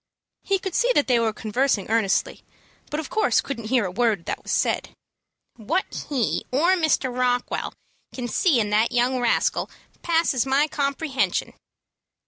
[0.41, 2.41] He could see that they were conversing earnestly,
[2.89, 4.95] but of course couldn't hear a word that was said.
[5.57, 7.15] "What he or Mr.
[7.15, 7.71] Rockwell
[8.11, 9.69] can see in the young rascal
[10.01, 11.53] passes my comprehension."